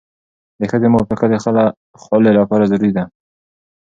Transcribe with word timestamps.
د 0.59 0.61
ښځې 0.71 0.87
موافقه 0.93 1.25
د 1.29 1.35
خلع 2.03 2.31
لپاره 2.39 2.69
ضروري 2.71 2.91
ده. 2.97 3.03